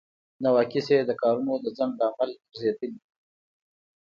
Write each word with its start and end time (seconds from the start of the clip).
نواقص 0.43 0.87
یې 0.93 0.99
د 1.05 1.11
کارونو 1.21 1.53
د 1.59 1.65
ځنډ 1.77 1.93
لامل 1.99 2.29
ګرځیدل 2.51 2.91
دي. 2.97 3.03